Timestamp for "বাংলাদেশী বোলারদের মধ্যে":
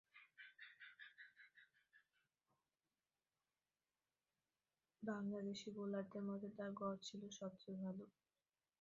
5.03-6.49